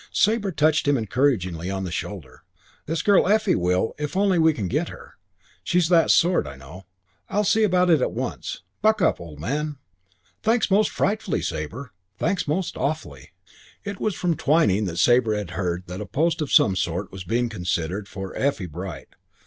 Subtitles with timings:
[0.11, 2.41] Sabre touched him encouragingly on the shoulder.
[2.87, 5.13] "This girl Effie will if only we can get her.
[5.63, 6.87] She's that sort, I know.
[7.29, 8.63] I'll see about it at once.
[8.81, 9.77] Buck up, old man."
[10.41, 11.91] "Thanks most frightfully, Sabre.
[12.17, 13.29] Thanks most awfully." IX
[13.83, 17.23] It was from Twyning that Sabre had heard that a post of some sort was
[17.23, 19.09] being considered for Effie Bright.